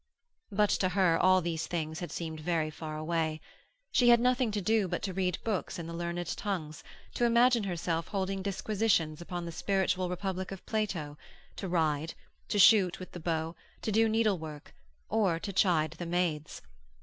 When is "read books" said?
5.13-5.77